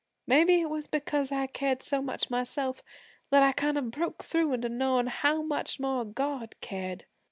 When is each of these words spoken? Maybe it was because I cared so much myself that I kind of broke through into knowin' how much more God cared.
Maybe 0.25 0.59
it 0.61 0.69
was 0.71 0.87
because 0.87 1.31
I 1.31 1.45
cared 1.45 1.83
so 1.83 2.01
much 2.01 2.31
myself 2.31 2.81
that 3.29 3.43
I 3.43 3.51
kind 3.51 3.77
of 3.77 3.91
broke 3.91 4.23
through 4.23 4.51
into 4.53 4.67
knowin' 4.67 5.05
how 5.05 5.43
much 5.43 5.79
more 5.79 6.05
God 6.05 6.55
cared. 6.59 7.05